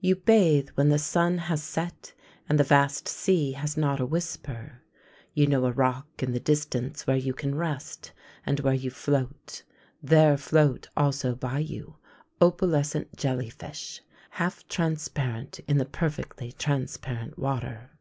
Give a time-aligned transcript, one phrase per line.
[0.00, 2.12] You bathe when the sun has set,
[2.48, 4.82] and the vast sea has not a whisper;
[5.34, 8.10] you know a rock in the distance where you can rest;
[8.44, 9.62] and where you float,
[10.02, 11.94] there float also by you
[12.40, 17.92] opalescent jelly fish, half transparent in the perfectly transparent water.